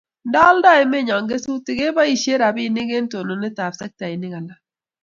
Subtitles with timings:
[0.27, 4.59] Nda alda emennyo kesutik rabinik kebaishe eng' totnet ab sektainik alak